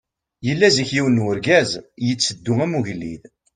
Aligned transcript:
Yella 0.47 0.67
zik 0.75 0.89
yiwen 0.95 1.15
n 1.21 1.23
urgaz, 1.27 1.69
yetteddu 2.05 2.53
am 2.63 2.73
ugellid. 2.79 3.21